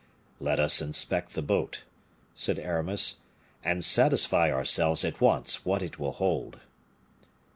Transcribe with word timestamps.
"Let 0.39 0.59
us 0.59 0.81
inspect 0.81 1.35
the 1.35 1.43
boat," 1.43 1.83
said 2.33 2.57
Aramis, 2.57 3.17
"and 3.63 3.85
satisfy 3.85 4.51
ourselves 4.51 5.05
at 5.05 5.21
once 5.21 5.63
what 5.63 5.83
it 5.83 5.99
will 5.99 6.13
hold." 6.13 6.59